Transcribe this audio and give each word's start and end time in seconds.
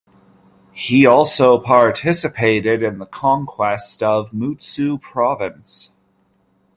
He 0.71 1.05
also 1.05 1.59
participated 1.59 2.81
in 2.81 2.97
the 2.97 3.05
conquest 3.05 4.01
of 4.01 4.31
Mutsu 4.31 4.99
Province. 4.99 5.91